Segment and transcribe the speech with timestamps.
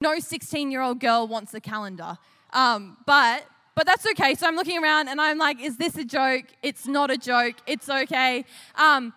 [0.00, 2.18] no 16 year old girl wants a calendar.
[2.52, 3.44] Um, but
[3.76, 4.34] but that's okay.
[4.34, 6.44] So I'm looking around and I'm like, is this a joke?
[6.62, 7.54] It's not a joke.
[7.66, 8.44] It's okay.
[8.74, 9.14] Um,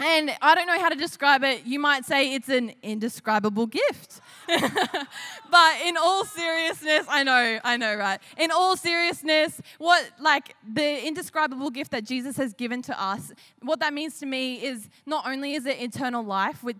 [0.00, 1.66] and I don't know how to describe it.
[1.66, 4.20] You might say it's an indescribable gift.
[4.46, 8.20] but in all seriousness, I know, I know, right?
[8.38, 13.80] In all seriousness, what, like, the indescribable gift that Jesus has given to us, what
[13.80, 16.78] that means to me is not only is it eternal life, which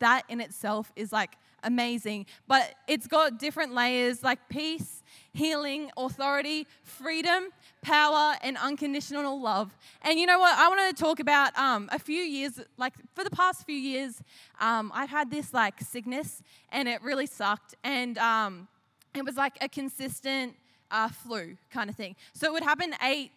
[0.00, 6.66] that in itself is like amazing, but it's got different layers like peace, healing, authority,
[6.82, 7.48] freedom,
[7.82, 9.76] power, and unconditional love.
[10.02, 10.56] And you know what?
[10.56, 14.22] I want to talk about um, a few years, like for the past few years,
[14.60, 17.74] um, I've had this like sickness and it really sucked.
[17.84, 18.68] And um,
[19.14, 20.54] it was like a consistent
[20.90, 22.16] uh, flu kind of thing.
[22.32, 23.32] So it would happen eight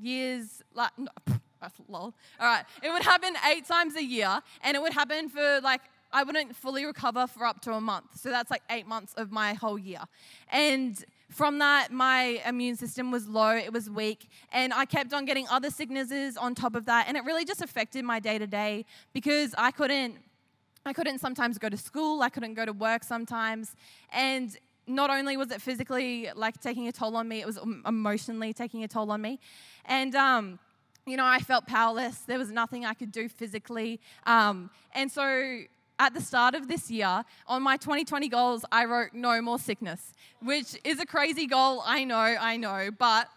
[0.00, 1.08] years, like, no,
[1.88, 2.14] lol.
[2.40, 2.64] All right.
[2.82, 6.56] It would happen eight times a year and it would happen for like I wouldn't
[6.56, 8.18] fully recover for up to a month.
[8.18, 10.00] So that's like eight months of my whole year.
[10.50, 15.26] And from that, my immune system was low, it was weak, and I kept on
[15.26, 17.06] getting other sicknesses on top of that.
[17.06, 20.16] And it really just affected my day to day because I couldn't.
[20.86, 23.76] I couldn't sometimes go to school, I couldn't go to work sometimes.
[24.10, 28.54] And not only was it physically like taking a toll on me, it was emotionally
[28.54, 29.38] taking a toll on me.
[29.84, 30.58] And um,
[31.04, 32.20] you know, I felt powerless.
[32.20, 34.00] There was nothing I could do physically.
[34.24, 35.62] Um, and so
[35.98, 40.14] at the start of this year, on my 2020 goals, I wrote no more sickness,
[40.42, 43.28] which is a crazy goal, I know, I know, but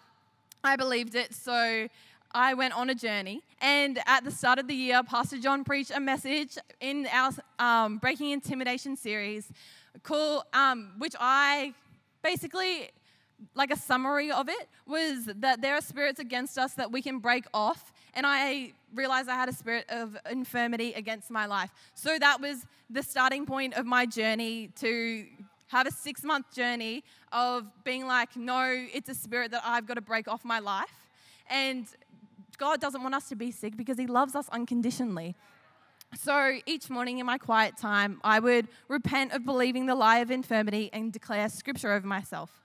[0.64, 1.34] I believed it.
[1.34, 1.88] So
[2.34, 3.42] I went on a journey.
[3.62, 7.98] And at the start of the year, Pastor John preached a message in our um,
[7.98, 9.52] Breaking Intimidation series,
[10.04, 11.73] called, um, which I
[12.23, 12.92] basically
[13.56, 17.20] like a summary of it was that there are spirits against us that we can
[17.20, 17.91] break off.
[18.14, 21.72] And I realized I had a spirit of infirmity against my life.
[21.94, 25.26] So that was the starting point of my journey to
[25.67, 29.94] have a six month journey of being like, no, it's a spirit that I've got
[29.94, 31.08] to break off my life.
[31.50, 31.88] And
[32.58, 35.36] God doesn't want us to be sick because He loves us unconditionally.
[36.14, 40.30] So each morning in my quiet time, I would repent of believing the lie of
[40.30, 42.61] infirmity and declare scripture over myself.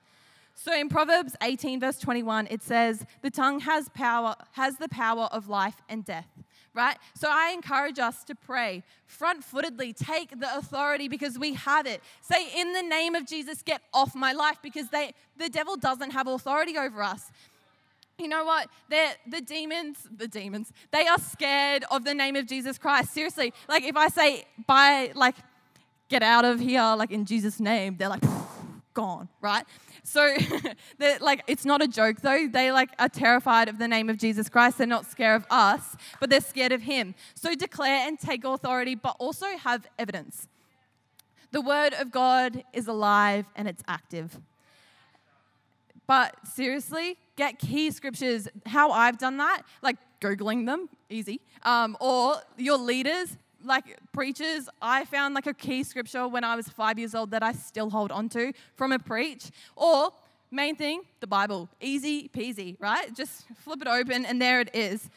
[0.58, 5.28] So in Proverbs 18, verse 21, it says, The tongue has power, has the power
[5.30, 6.26] of life and death.
[6.74, 6.96] Right?
[7.14, 12.02] So I encourage us to pray front footedly, take the authority because we have it.
[12.20, 16.10] Say, in the name of Jesus, get off my life because they, the devil doesn't
[16.10, 17.30] have authority over us.
[18.18, 18.68] You know what?
[18.88, 23.12] They're, the demons, the demons, they are scared of the name of Jesus Christ.
[23.12, 25.36] Seriously, like if I say, by, like,
[26.08, 28.22] get out of here, like in Jesus' name, they're like,
[28.96, 29.64] gone, right?
[30.02, 30.34] So
[31.20, 32.48] like it's not a joke though.
[32.48, 34.78] They like are terrified of the name of Jesus Christ.
[34.78, 37.14] They're not scared of us, but they're scared of him.
[37.34, 40.48] So declare and take authority, but also have evidence.
[41.52, 44.40] The word of God is alive and it's active.
[46.06, 48.48] But seriously, get key scriptures.
[48.64, 51.40] How I've done that, like Googling them, easy.
[51.62, 56.68] Um, or your leaders, like preachers, I found like a key scripture when I was
[56.68, 59.50] five years old that I still hold on to from a preach.
[59.74, 60.12] Or,
[60.50, 61.68] main thing, the Bible.
[61.80, 63.14] Easy peasy, right?
[63.14, 65.10] Just flip it open and there it is.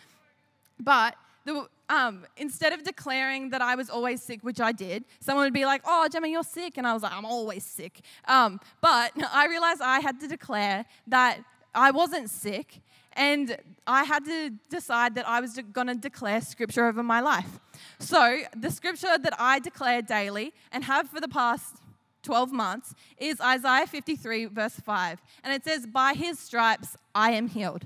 [0.79, 1.15] But
[1.45, 5.53] the, um, instead of declaring that I was always sick, which I did, someone would
[5.53, 6.77] be like, Oh, Jemma, you're sick.
[6.77, 8.01] And I was like, I'm always sick.
[8.27, 11.39] Um, but I realized I had to declare that
[11.73, 12.81] I wasn't sick
[13.19, 17.59] and I had to decide that I was going to declare scripture over my life.
[17.99, 21.75] So, the scripture that I declare daily and have for the past
[22.23, 25.21] 12 months is Isaiah 53, verse 5.
[25.43, 27.85] And it says, By his stripes I am healed.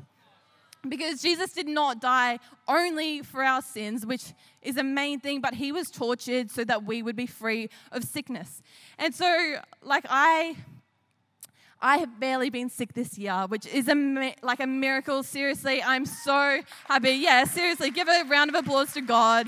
[0.88, 5.56] Because Jesus did not die only for our sins, which is a main thing, but
[5.56, 8.62] he was tortured so that we would be free of sickness.
[9.00, 10.58] And so, like, I
[11.86, 15.22] I have barely been sick this year, which is a, like a miracle.
[15.22, 17.12] Seriously, I'm so happy.
[17.12, 19.48] Yeah, seriously, give a round of applause to God.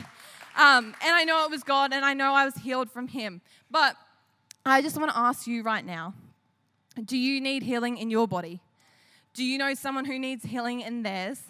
[0.57, 3.39] Um, and I know it was God, and I know I was healed from Him.
[3.71, 3.95] But
[4.65, 6.13] I just want to ask you right now
[7.03, 8.59] do you need healing in your body?
[9.33, 11.41] Do you know someone who needs healing in theirs?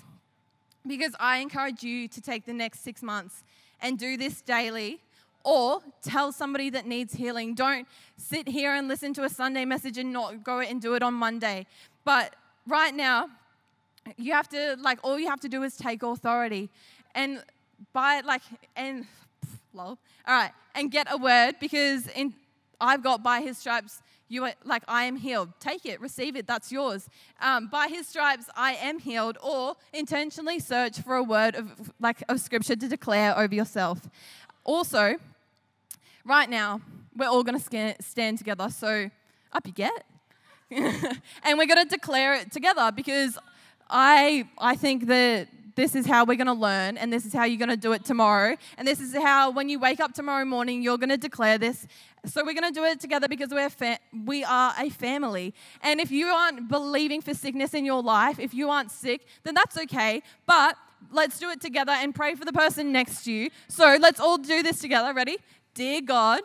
[0.87, 3.43] Because I encourage you to take the next six months
[3.81, 5.01] and do this daily
[5.45, 7.53] or tell somebody that needs healing.
[7.53, 7.87] Don't
[8.17, 11.13] sit here and listen to a Sunday message and not go and do it on
[11.13, 11.67] Monday.
[12.03, 12.35] But
[12.67, 13.29] right now,
[14.17, 16.69] you have to, like, all you have to do is take authority.
[17.13, 17.43] And
[17.93, 18.41] by, like,
[18.75, 19.05] and,
[19.73, 19.99] lol.
[20.27, 22.33] All right, and get a word because in,
[22.81, 25.49] I've got by his stripes, you are like, I am healed.
[25.59, 27.07] Take it, receive it, that's yours.
[27.39, 29.37] Um, by his stripes, I am healed.
[29.43, 34.09] Or intentionally search for a word of, like, of scripture to declare over yourself.
[34.63, 35.17] Also,
[36.25, 36.81] right now,
[37.15, 38.69] we're all going to stand together.
[38.69, 39.09] So,
[39.53, 40.05] up you get.
[40.71, 43.37] and we're going to declare it together because
[43.89, 47.43] I, I think that this is how we're going to learn, and this is how
[47.43, 48.55] you're going to do it tomorrow.
[48.77, 51.85] And this is how, when you wake up tomorrow morning, you're going to declare this.
[52.25, 55.53] So we're going to do it together because we're fa- we are a family.
[55.81, 59.53] And if you aren't believing for sickness in your life, if you aren't sick, then
[59.53, 60.23] that's okay.
[60.45, 60.77] But
[61.11, 63.49] let's do it together and pray for the person next to you.
[63.67, 65.13] So let's all do this together.
[65.13, 65.37] Ready?
[65.75, 66.39] Dear God,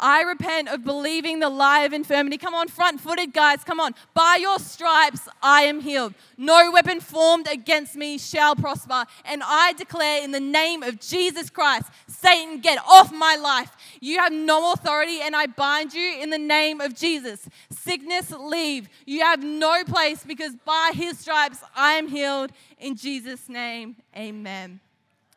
[0.00, 2.38] I repent of believing the lie of infirmity.
[2.38, 3.94] Come on, front footed, guys, come on.
[4.14, 6.14] By your stripes, I am healed.
[6.38, 9.04] No weapon formed against me shall prosper.
[9.26, 13.72] And I declare in the name of Jesus Christ, Satan, get off my life.
[14.00, 17.46] You have no authority, and I bind you in the name of Jesus.
[17.68, 18.88] Sickness, leave.
[19.04, 22.52] You have no place because by his stripes, I am healed.
[22.78, 24.80] In Jesus' name, amen.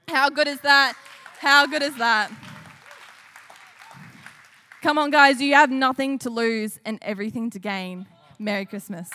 [0.07, 0.93] How good is that?
[1.39, 2.31] How good is that?
[4.83, 8.05] Come on, guys, you have nothing to lose and everything to gain.
[8.37, 9.09] Merry Christmas.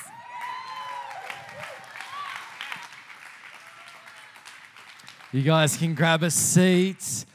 [5.31, 7.27] You guys can grab a seat.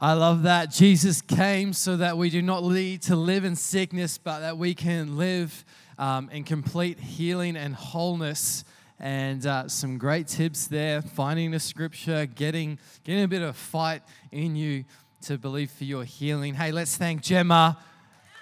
[0.00, 0.72] I love that.
[0.72, 4.74] Jesus came so that we do not need to live in sickness, but that we
[4.74, 5.64] can live
[5.98, 8.64] um, in complete healing and wholeness.
[8.98, 14.02] And uh, some great tips there finding the scripture, getting, getting a bit of fight
[14.32, 14.84] in you
[15.22, 16.54] to believe for your healing.
[16.54, 17.76] Hey, let's thank Jemma.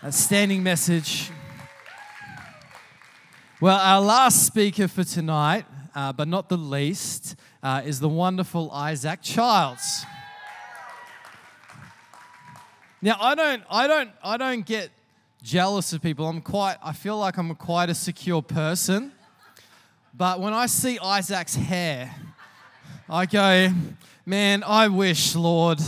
[0.03, 1.31] A standing message.
[3.61, 8.71] Well, our last speaker for tonight, uh, but not the least, uh, is the wonderful
[8.71, 10.07] Isaac Childs.
[13.03, 14.91] Now, I don't, I don't, I don't get
[15.43, 16.27] jealous of people.
[16.27, 19.13] I'm quite, I feel like I'm quite a secure person.
[20.15, 22.15] But when I see Isaac's hair,
[23.07, 23.69] I go,
[24.25, 25.79] man, I wish, Lord,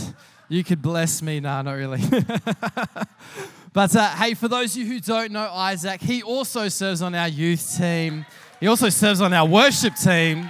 [0.49, 1.39] you could bless me.
[1.39, 2.01] Nah, not really.
[3.73, 7.15] but uh, hey, for those of you who don't know Isaac, he also serves on
[7.15, 8.25] our youth team.
[8.59, 10.49] He also serves on our worship team.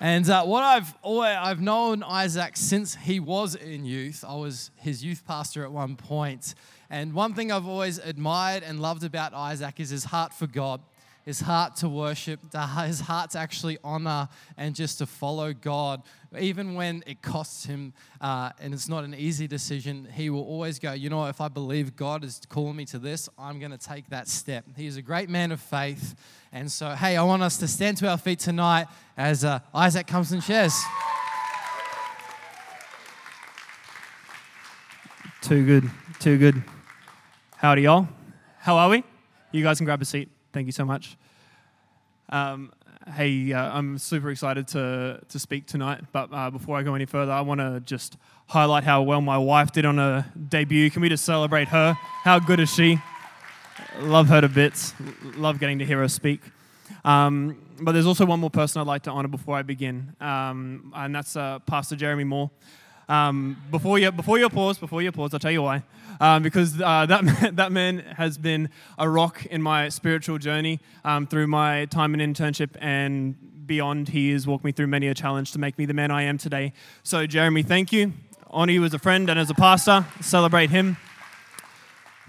[0.00, 4.24] And uh, what I've always, I've known Isaac since he was in youth.
[4.26, 6.54] I was his youth pastor at one point.
[6.90, 10.80] And one thing I've always admired and loved about Isaac is his heart for God
[11.24, 12.40] his heart to worship,
[12.84, 16.02] his heart to actually honor and just to follow God.
[16.38, 20.78] Even when it costs him uh, and it's not an easy decision, he will always
[20.78, 23.78] go, you know, if I believe God is calling me to this, I'm going to
[23.78, 24.64] take that step.
[24.76, 26.14] He's a great man of faith.
[26.50, 30.06] And so, hey, I want us to stand to our feet tonight as uh, Isaac
[30.06, 30.74] comes and shares.
[35.42, 36.62] Too good, too good.
[37.56, 38.08] Howdy, y'all.
[38.58, 39.04] How are we?
[39.50, 40.31] You guys can grab a seat.
[40.52, 41.16] Thank you so much.
[42.28, 42.72] Um,
[43.14, 47.06] hey, uh, I'm super excited to, to speak tonight, but uh, before I go any
[47.06, 48.16] further, I want to just
[48.48, 50.90] highlight how well my wife did on her debut.
[50.90, 51.94] Can we just celebrate her?
[52.22, 52.98] How good is she?
[53.98, 54.94] Love her to bits.
[55.36, 56.40] Love getting to hear her speak.
[57.04, 60.92] Um, but there's also one more person I'd like to honor before I begin, um,
[60.94, 62.50] and that's uh, Pastor Jeremy Moore.
[63.08, 65.82] Um, before you before you pause, before you pause, I'll tell you why.
[66.20, 70.80] Um, because uh, that man, that man has been a rock in my spiritual journey
[71.04, 74.08] um, through my time in internship and beyond.
[74.08, 76.38] He has walked me through many a challenge to make me the man I am
[76.38, 76.72] today.
[77.02, 78.12] So, Jeremy, thank you.
[78.50, 80.04] Honor you as a friend and as a pastor.
[80.20, 80.96] Celebrate him.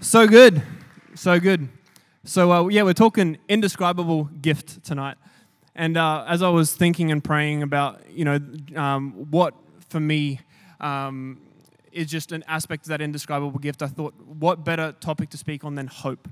[0.00, 0.62] So good,
[1.14, 1.68] so good.
[2.24, 5.16] So uh, yeah, we're talking indescribable gift tonight.
[5.74, 8.40] And uh, as I was thinking and praying about, you know,
[8.76, 9.54] um, what
[9.88, 10.40] for me
[10.84, 11.40] um,
[11.90, 13.82] is just an aspect of that indescribable gift.
[13.82, 16.28] I thought, what better topic to speak on than hope?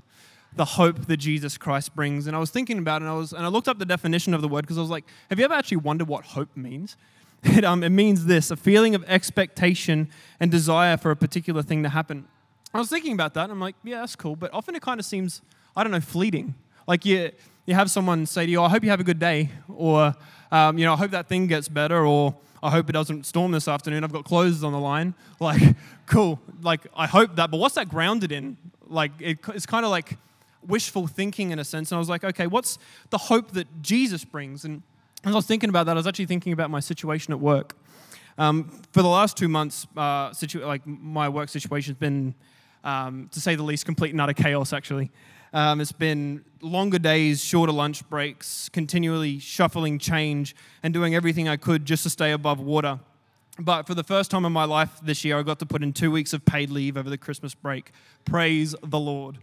[0.55, 2.27] The hope that Jesus Christ brings.
[2.27, 4.33] And I was thinking about it, and I, was, and I looked up the definition
[4.33, 6.95] of the word because I was like, have you ever actually wondered what hope means?
[7.45, 10.07] It, um, it means this a feeling of expectation
[10.39, 12.25] and desire for a particular thing to happen.
[12.73, 14.97] I was thinking about that, and I'm like, yeah, that's cool, but often it kind
[14.97, 15.41] of seems,
[15.75, 16.55] I don't know, fleeting.
[16.87, 17.31] Like you,
[17.65, 20.15] you have someone say to you, oh, I hope you have a good day, or,
[20.53, 22.33] um, you know, I hope that thing gets better, or
[22.63, 24.05] I hope it doesn't storm this afternoon.
[24.05, 25.13] I've got clothes on the line.
[25.39, 26.39] Like, cool.
[26.61, 27.51] Like, I hope that.
[27.51, 28.55] But what's that grounded in?
[28.87, 30.17] Like, it, it's kind of like
[30.65, 31.91] wishful thinking in a sense.
[31.91, 32.77] And I was like, okay, what's
[33.09, 34.63] the hope that Jesus brings?
[34.63, 34.83] And
[35.25, 37.75] as I was thinking about that, I was actually thinking about my situation at work.
[38.37, 42.33] Um, for the last two months, uh, situ- like my work situation's been,
[42.85, 44.71] um, to say the least, complete and utter chaos.
[44.71, 45.11] Actually,
[45.53, 51.57] um, it's been longer days, shorter lunch breaks, continually shuffling change and doing everything I
[51.57, 52.99] could just to stay above water.
[53.59, 55.93] But for the first time in my life this year, I got to put in
[55.93, 57.91] two weeks of paid leave over the Christmas break.
[58.25, 59.37] Praise the Lord.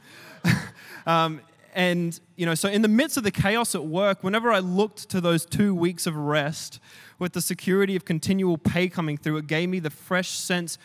[1.07, 1.41] um,
[1.77, 5.09] and, you know, so in the midst of the chaos at work, whenever I looked
[5.11, 6.81] to those two weeks of rest
[7.21, 10.77] with the security of continual pay coming through, it gave me the fresh sense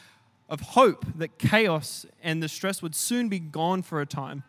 [0.48, 4.44] of hope that chaos and the stress would soon be gone for a time.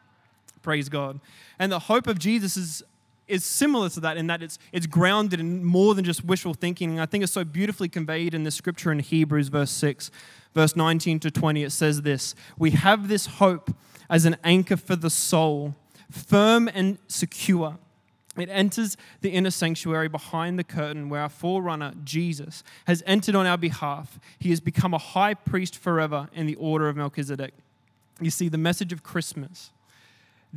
[0.67, 1.21] Praise God.
[1.61, 2.83] And the hope of Jesus is,
[3.29, 6.91] is similar to that in that it's, it's grounded in more than just wishful thinking.
[6.91, 10.11] And I think it's so beautifully conveyed in the scripture in Hebrews, verse 6,
[10.55, 11.63] verse 19 to 20.
[11.63, 13.77] It says this We have this hope
[14.11, 15.77] as an anchor for the soul,
[16.11, 17.79] firm and secure.
[18.37, 23.47] It enters the inner sanctuary behind the curtain where our forerunner, Jesus, has entered on
[23.47, 24.19] our behalf.
[24.41, 27.55] He has become a high priest forever in the order of Melchizedek.
[28.21, 29.71] You see, the message of Christmas,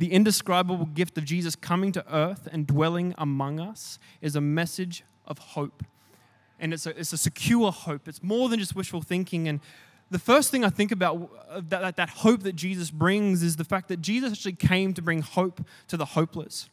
[0.00, 5.04] the indescribable gift of Jesus coming to earth and dwelling among us, is a message
[5.26, 5.84] of hope.
[6.58, 8.08] And it's a, it's a secure hope.
[8.08, 9.46] It's more than just wishful thinking.
[9.46, 9.60] And
[10.10, 13.56] the first thing I think about uh, that, that, that hope that Jesus brings is
[13.56, 16.70] the fact that Jesus actually came to bring hope to the hopeless.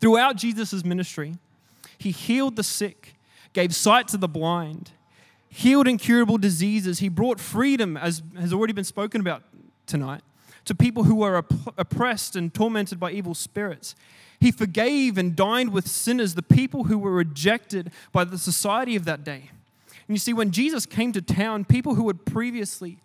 [0.00, 1.36] Throughout Jesus' ministry,
[1.98, 3.14] he healed the sick,
[3.52, 4.90] gave sight to the blind,
[5.48, 6.98] healed incurable diseases.
[6.98, 9.44] He brought freedom, as has already been spoken about
[9.86, 10.22] tonight,
[10.64, 11.36] to people who were
[11.76, 13.94] oppressed and tormented by evil spirits.
[14.40, 19.04] He forgave and dined with sinners, the people who were rejected by the society of
[19.04, 19.50] that day.
[20.08, 22.98] And you see, when Jesus came to town, people who had previously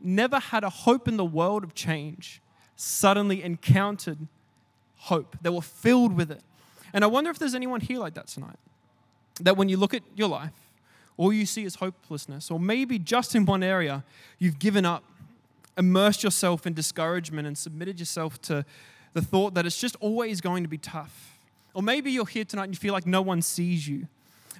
[0.00, 2.40] never had a hope in the world of change
[2.76, 4.18] suddenly encountered
[4.96, 5.36] hope.
[5.42, 6.42] They were filled with it.
[6.92, 8.58] And I wonder if there's anyone here like that tonight.
[9.40, 10.52] That when you look at your life,
[11.16, 14.04] all you see is hopelessness, or maybe just in one area,
[14.38, 15.02] you've given up,
[15.78, 18.64] immersed yourself in discouragement, and submitted yourself to
[19.14, 21.38] the thought that it's just always going to be tough.
[21.72, 24.08] Or maybe you're here tonight and you feel like no one sees you.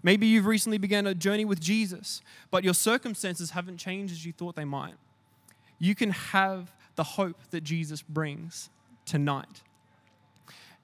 [0.03, 4.33] Maybe you've recently begun a journey with Jesus, but your circumstances haven't changed as you
[4.33, 4.95] thought they might.
[5.79, 8.71] You can have the hope that Jesus brings
[9.05, 9.63] tonight.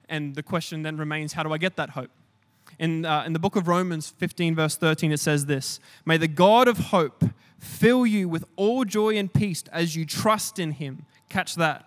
[0.09, 2.11] And the question then remains how do I get that hope?
[2.77, 6.27] In, uh, in the book of Romans 15, verse 13, it says this May the
[6.27, 7.23] God of hope
[7.57, 11.05] fill you with all joy and peace as you trust in him.
[11.29, 11.85] Catch that.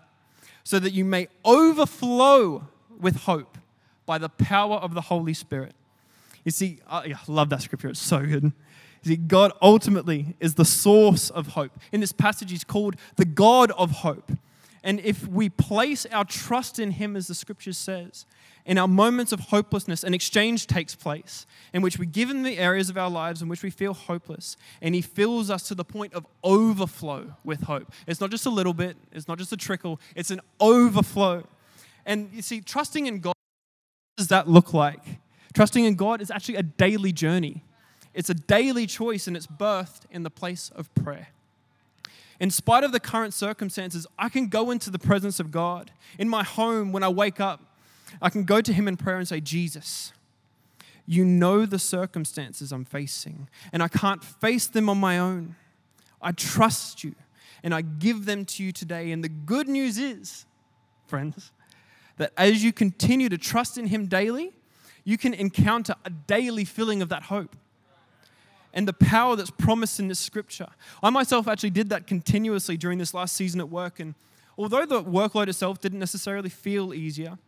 [0.65, 2.69] So that you may overflow
[3.01, 3.59] with hope
[4.07, 5.75] by the power of the Holy Spirit.
[6.45, 8.45] You see, I love that scripture, it's so good.
[8.45, 8.53] You
[9.05, 11.73] see, God ultimately is the source of hope.
[11.93, 14.33] In this passage, he's called the God of hope.
[14.83, 18.27] And if we place our trust in Him, as the scripture says,
[18.65, 22.59] in our moments of hopelessness, an exchange takes place in which we give Him the
[22.59, 25.85] areas of our lives in which we feel hopeless, and He fills us to the
[25.85, 27.93] point of overflow with hope.
[28.07, 31.45] It's not just a little bit, it's not just a trickle, it's an overflow.
[32.07, 35.03] And you see, trusting in God, what does that look like?
[35.55, 37.65] Trusting in God is actually a daily journey.
[38.15, 41.29] It's a daily choice, and it's birthed in the place of prayer
[42.41, 45.91] in spite of the current circumstances, I can go into the presence of God.
[46.19, 47.61] In my home, when I wake up,
[48.23, 50.13] I can go to Him in prayer and say, Jesus,
[51.07, 55.57] you know the circumstances I'm facing, and I can't face them on my own.
[56.23, 57.15] I trust you,
[57.63, 59.11] and I give them to you today.
[59.11, 60.47] And the good news is,
[61.07, 61.51] friends,
[62.19, 64.53] that as you continue to trust in Him daily,
[65.05, 67.57] you can encounter a daily filling of that hope
[68.75, 70.69] and the power that's promised in this scripture.
[71.03, 74.01] I myself actually did that continuously during this last season at work.
[74.01, 74.15] And
[74.57, 77.39] although the workload itself didn't necessarily feel easier,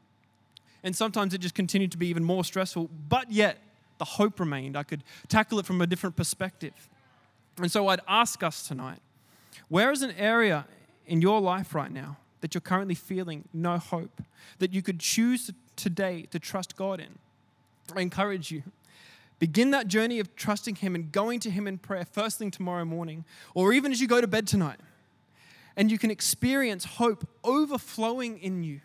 [0.83, 3.59] and sometimes it just continued to be even more stressful, but yet
[3.99, 4.77] the hope remained.
[4.77, 6.89] I could tackle it from a different perspective.
[7.59, 9.01] And so I'd ask us tonight
[9.69, 10.67] where is an area
[11.07, 14.23] in your life right now that you're currently feeling no hope,
[14.59, 17.19] that you could choose today to trust God in?
[17.95, 18.63] I encourage you
[19.41, 22.85] Begin that journey of trusting Him and going to Him in prayer first thing tomorrow
[22.85, 24.79] morning, or even as you go to bed tonight.
[25.77, 28.83] And you can experience hope overflowing in you.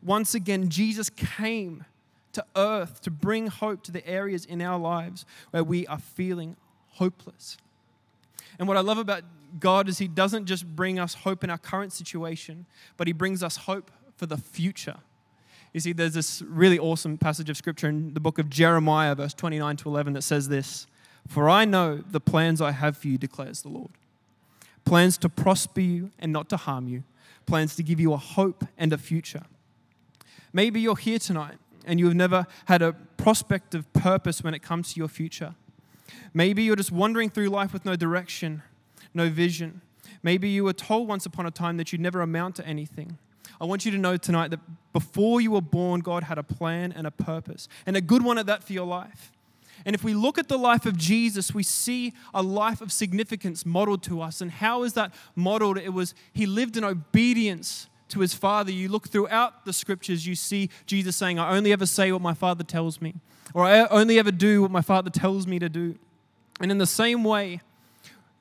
[0.00, 1.84] Once again, Jesus came
[2.32, 6.56] to earth to bring hope to the areas in our lives where we are feeling
[6.90, 7.58] hopeless.
[8.58, 9.24] And what I love about
[9.58, 12.66] God is He doesn't just bring us hope in our current situation,
[12.96, 14.98] but He brings us hope for the future.
[15.72, 19.34] You see, there's this really awesome passage of scripture in the book of Jeremiah, verse
[19.34, 20.86] 29 to 11, that says this
[21.28, 23.90] For I know the plans I have for you, declares the Lord.
[24.84, 27.04] Plans to prosper you and not to harm you,
[27.46, 29.42] plans to give you a hope and a future.
[30.52, 34.92] Maybe you're here tonight and you've never had a prospect of purpose when it comes
[34.94, 35.54] to your future.
[36.34, 38.62] Maybe you're just wandering through life with no direction,
[39.14, 39.80] no vision.
[40.22, 43.18] Maybe you were told once upon a time that you'd never amount to anything.
[43.60, 44.60] I want you to know tonight that
[44.92, 48.38] before you were born, God had a plan and a purpose, and a good one
[48.38, 49.32] at that for your life.
[49.84, 53.64] And if we look at the life of Jesus, we see a life of significance
[53.64, 54.40] modeled to us.
[54.40, 55.78] And how is that modeled?
[55.78, 58.70] It was he lived in obedience to his Father.
[58.70, 62.34] You look throughout the scriptures, you see Jesus saying, I only ever say what my
[62.34, 63.14] Father tells me,
[63.54, 65.96] or I only ever do what my Father tells me to do.
[66.60, 67.62] And in the same way,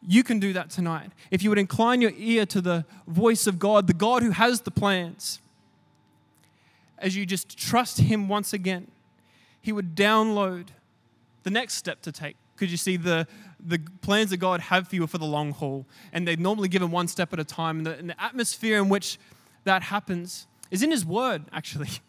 [0.07, 1.11] you can do that tonight.
[1.29, 4.61] If you would incline your ear to the voice of God, the God who has
[4.61, 5.41] the plans,
[6.97, 8.87] as you just trust Him once again,
[9.61, 10.67] He would download
[11.43, 12.35] the next step to take.
[12.55, 13.27] Because you see, the,
[13.65, 16.91] the plans that God have for you for the long haul, and they're normally given
[16.91, 17.77] one step at a time.
[17.77, 19.17] And the, and the atmosphere in which
[19.63, 21.89] that happens is in His Word, actually.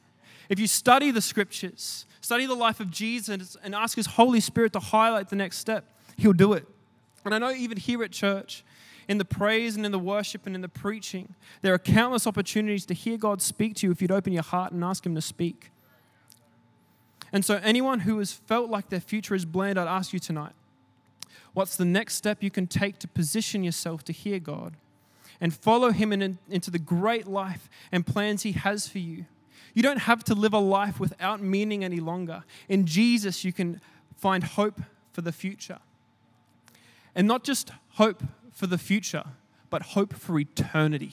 [0.48, 4.72] If you study the scriptures, study the life of Jesus, and ask His Holy Spirit
[4.72, 5.84] to highlight the next step,
[6.16, 6.66] He'll do it.
[7.24, 8.64] And I know even here at church,
[9.08, 12.86] in the praise and in the worship and in the preaching, there are countless opportunities
[12.86, 15.20] to hear God speak to you if you'd open your heart and ask Him to
[15.20, 15.70] speak.
[17.32, 20.52] And so, anyone who has felt like their future is bland, I'd ask you tonight
[21.52, 24.76] what's the next step you can take to position yourself to hear God
[25.40, 29.26] and follow Him in, into the great life and plans He has for you?
[29.74, 32.44] You don't have to live a life without meaning any longer.
[32.68, 33.80] In Jesus, you can
[34.16, 34.80] find hope
[35.12, 35.78] for the future.
[37.14, 39.24] And not just hope for the future,
[39.68, 41.12] but hope for eternity.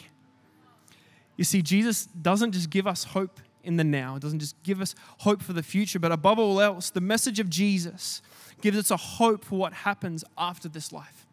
[1.35, 4.79] You see, Jesus doesn't just give us hope in the now, it doesn't just give
[4.79, 8.21] us hope for the future, but above all else, the message of Jesus
[8.61, 11.25] gives us a hope for what happens after this life.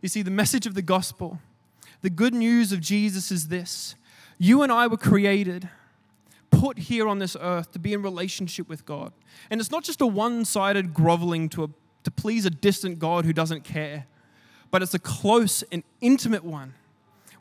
[0.00, 1.38] You see, the message of the gospel,
[2.00, 3.94] the good news of Jesus is this
[4.38, 5.68] you and I were created
[6.50, 9.12] put here on this earth to be in relationship with God.
[9.50, 11.68] And it's not just a one sided groveling to a
[12.08, 14.06] to please a distant God who doesn't care,
[14.70, 16.72] but it's a close and intimate one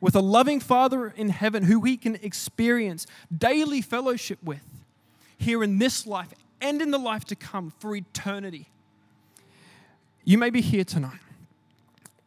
[0.02, 4.66] with a loving Father in heaven who we can experience daily fellowship with
[5.38, 8.68] here in this life and in the life to come for eternity.
[10.26, 11.20] You may be here tonight.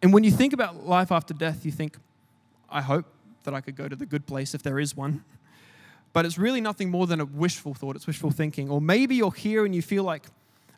[0.00, 1.98] And when you think about life after death, you think,
[2.70, 3.04] I hope
[3.44, 5.24] that I could go to the good place if there is one.
[6.14, 8.70] But it's really nothing more than a wishful thought, it's wishful thinking.
[8.70, 10.24] Or maybe you're here and you feel like,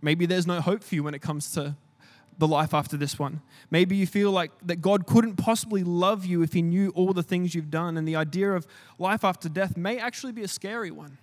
[0.02, 1.76] Maybe there's no hope for you when it comes to
[2.38, 3.40] the life after this one.
[3.70, 7.22] Maybe you feel like that God couldn't possibly love you if He knew all the
[7.22, 8.66] things you've done, and the idea of
[8.98, 11.18] life after death may actually be a scary one.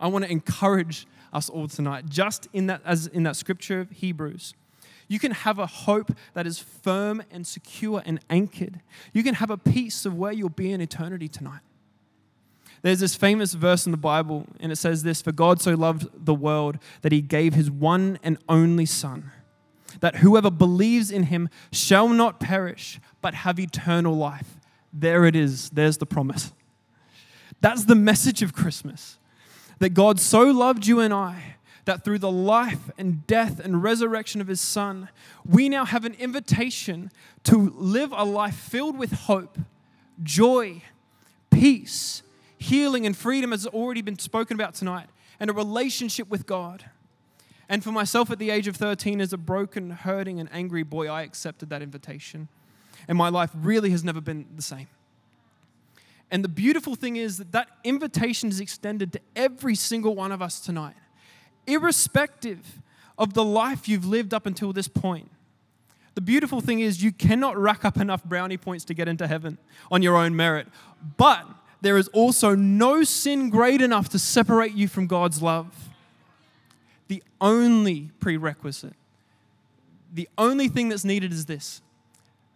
[0.00, 3.90] I want to encourage us all tonight, just in that, as in that scripture of
[3.90, 4.54] Hebrews.
[5.08, 8.80] You can have a hope that is firm and secure and anchored.
[9.12, 11.60] You can have a peace of where you'll be in eternity tonight.
[12.82, 16.08] There's this famous verse in the Bible, and it says this For God so loved
[16.24, 19.30] the world that he gave his one and only Son,
[20.00, 24.58] that whoever believes in him shall not perish, but have eternal life.
[24.92, 25.70] There it is.
[25.70, 26.52] There's the promise.
[27.60, 29.18] That's the message of Christmas.
[29.78, 34.40] That God so loved you and I that through the life and death and resurrection
[34.40, 35.08] of his Son,
[35.44, 37.10] we now have an invitation
[37.44, 39.58] to live a life filled with hope,
[40.22, 40.82] joy,
[41.50, 42.22] peace,
[42.62, 46.84] healing and freedom has already been spoken about tonight, and a relationship with God.
[47.68, 51.08] And for myself at the age of 13, as a broken, hurting, and angry boy,
[51.08, 52.48] I accepted that invitation.
[53.08, 54.88] And my life really has never been the same.
[56.30, 60.40] And the beautiful thing is that that invitation is extended to every single one of
[60.40, 60.94] us tonight,
[61.66, 62.80] irrespective
[63.18, 65.30] of the life you've lived up until this point.
[66.14, 69.58] The beautiful thing is, you cannot rack up enough brownie points to get into heaven
[69.90, 70.68] on your own merit.
[71.16, 71.46] But
[71.82, 75.90] there is also no sin great enough to separate you from God's love.
[77.08, 78.94] The only prerequisite,
[80.12, 81.82] the only thing that's needed is this.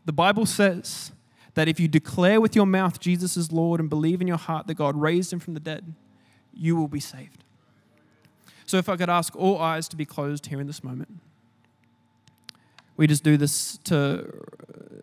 [0.05, 1.11] The Bible says
[1.55, 4.69] that if you declare with your mouth Jesus is Lord and believe in your heart
[4.69, 5.93] that God raised him from the dead,
[6.55, 7.43] you will be saved.
[8.65, 11.21] So, if I could ask all eyes to be closed here in this moment,
[12.97, 14.33] we just do this to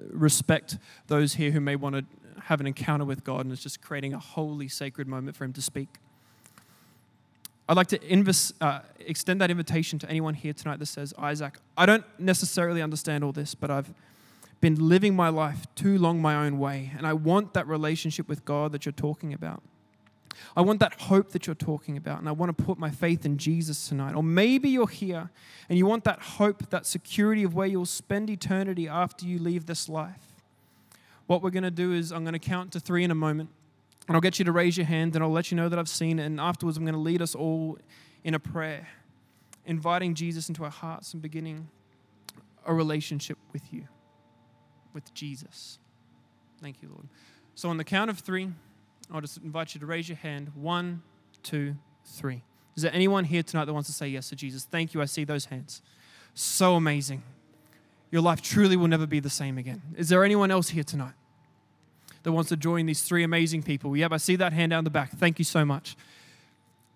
[0.10, 2.06] respect those here who may want to
[2.43, 5.54] have an encounter with God and it's just creating a holy, sacred moment for Him
[5.54, 5.89] to speak.
[7.67, 11.58] I'd like to invest, uh, extend that invitation to anyone here tonight that says, Isaac,
[11.78, 13.93] I don't necessarily understand all this, but I've
[14.60, 18.43] been living my life too long my own way, and I want that relationship with
[18.43, 19.63] God that you're talking about.
[20.58, 23.26] I want that hope that you're talking about, and I want to put my faith
[23.26, 24.13] in Jesus tonight.
[24.13, 25.30] Or maybe you're here
[25.69, 29.67] and you want that hope, that security of where you'll spend eternity after you leave
[29.67, 30.33] this life
[31.28, 33.50] what we're going to do is I'm going to count to three in a moment.
[34.08, 35.90] And I'll get you to raise your hand and I'll let you know that I've
[35.90, 36.26] seen it.
[36.26, 37.78] And afterwards, I'm going to lead us all
[38.24, 38.88] in a prayer,
[39.66, 41.70] inviting Jesus into our hearts and beginning
[42.66, 43.88] a relationship with you,
[44.94, 45.80] with Jesus.
[46.62, 47.08] Thank you, Lord.
[47.56, 48.50] So, on the count of three,
[49.12, 50.52] I'll just invite you to raise your hand.
[50.56, 51.02] One,
[51.44, 52.44] two, three.
[52.76, 54.66] Is there anyone here tonight that wants to say yes to Jesus?
[54.66, 55.02] Thank you.
[55.02, 55.82] I see those hands.
[56.34, 57.22] So amazing
[58.13, 59.82] your life truly will never be the same again.
[59.97, 61.15] Is there anyone else here tonight
[62.21, 63.97] that wants to join these three amazing people?
[63.97, 65.10] Yep, I see that hand down the back.
[65.17, 65.97] Thank you so much.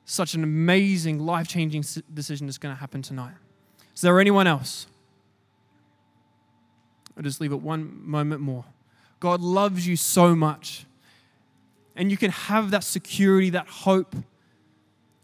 [0.06, 3.34] Such an amazing, life changing decision is going to happen tonight.
[3.96, 4.86] Is there anyone else?
[7.18, 8.66] I'll just leave it one moment more.
[9.20, 10.86] God loves you so much.
[11.96, 14.16] And you can have that security, that hope,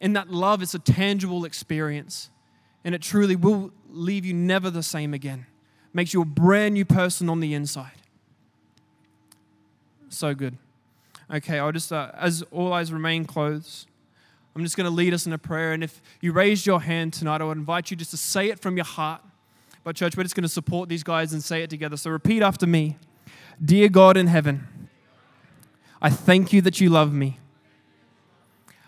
[0.02, 0.64] and that love.
[0.64, 2.32] It's a tangible experience.
[2.84, 5.46] And it truly will leave you never the same again.
[5.94, 7.92] Makes you a brand new person on the inside.
[10.10, 10.58] So good.
[11.32, 13.88] Okay, I'll just, uh, as all eyes remain closed,
[14.56, 15.74] I'm just going to lead us in a prayer.
[15.74, 18.60] And if you raised your hand tonight, I would invite you just to say it
[18.60, 19.22] from your heart.
[19.84, 21.98] But, church, we're just going to support these guys and say it together.
[21.98, 22.98] So, repeat after me
[23.64, 24.68] Dear God in heaven,
[26.02, 27.40] I thank you that you love me.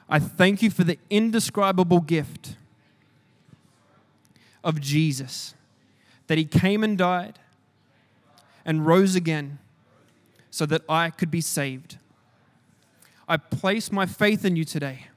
[0.10, 2.56] I thank you for the indescribable gift
[4.64, 5.56] of Jesus,
[6.28, 7.40] that he came and died
[8.66, 9.60] and rose again
[10.50, 11.98] so that I could be saved.
[13.28, 15.08] I place my faith in you today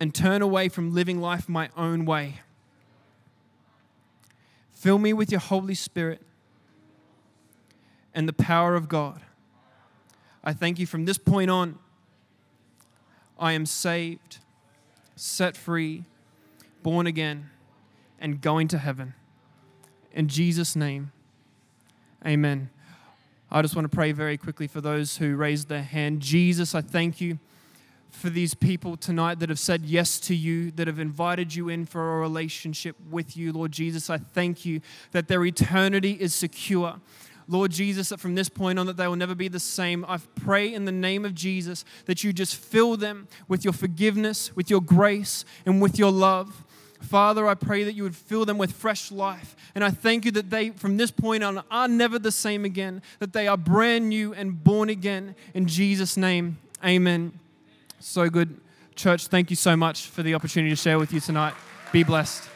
[0.00, 2.40] and turn away from living life my own way.
[4.72, 6.20] Fill me with your Holy Spirit
[8.12, 9.22] and the power of God.
[10.42, 11.78] I thank you from this point on,
[13.38, 14.38] I am saved,
[15.16, 16.04] set free,
[16.82, 17.50] born again,
[18.20, 19.14] and going to heaven.
[20.14, 21.10] In Jesus' name,
[22.24, 22.70] amen.
[23.50, 26.20] I just want to pray very quickly for those who raised their hand.
[26.20, 27.40] Jesus, I thank you
[28.10, 31.84] for these people tonight that have said yes to you, that have invited you in
[31.84, 34.08] for a relationship with you, Lord Jesus.
[34.08, 37.00] I thank you that their eternity is secure.
[37.48, 40.04] Lord Jesus, that from this point on that they will never be the same.
[40.06, 44.54] I pray in the name of Jesus that you just fill them with your forgiveness,
[44.54, 46.64] with your grace, and with your love.
[47.04, 49.54] Father, I pray that you would fill them with fresh life.
[49.74, 53.02] And I thank you that they, from this point on, are never the same again,
[53.18, 55.34] that they are brand new and born again.
[55.52, 57.38] In Jesus' name, amen.
[58.00, 58.60] So good.
[58.94, 61.54] Church, thank you so much for the opportunity to share with you tonight.
[61.92, 62.53] Be blessed.